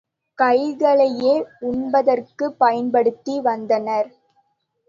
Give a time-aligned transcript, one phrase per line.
[0.39, 1.33] கைகளையே
[1.61, 4.09] உண்பதற்குப் பயன்படுத்தி வந்தனர்.